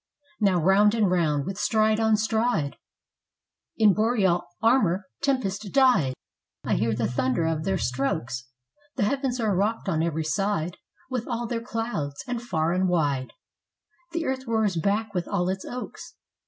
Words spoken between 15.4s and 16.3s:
its oaks....